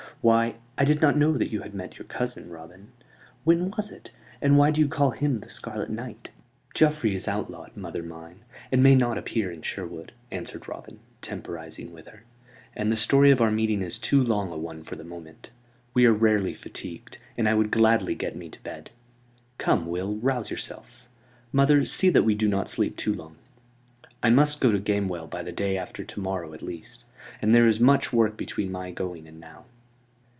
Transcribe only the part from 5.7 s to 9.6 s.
Knight?" "Geoffrey is outlawed, mother mine, and may not appear